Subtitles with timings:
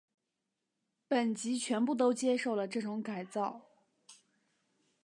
[1.07, 3.61] 本级全部都接受了这种改造。